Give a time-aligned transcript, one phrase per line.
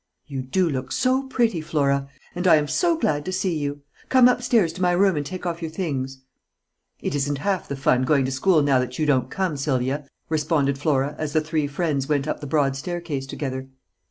[0.25, 2.09] "You do look so pretty, Flora!
[2.33, 3.81] And I am so glad to see you.
[4.09, 6.23] Come up stairs to my room and take off your things."
[7.01, 10.79] "It isn't half the fun going to school now that you don't come, Sylvia," responded
[10.79, 13.69] Flora, as the three friends went up the broad staircase together.